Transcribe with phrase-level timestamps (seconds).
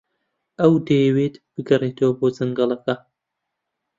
[0.59, 2.95] ئەو دەیەوێت بگەڕێتەوە بۆ جەنگەڵەکە.